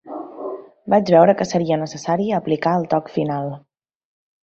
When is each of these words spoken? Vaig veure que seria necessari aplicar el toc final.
Vaig 0.93 1.11
veure 1.17 1.35
que 1.43 1.47
seria 1.51 1.79
necessari 1.83 2.29
aplicar 2.41 2.75
el 2.81 2.91
toc 2.97 3.15
final. 3.21 3.57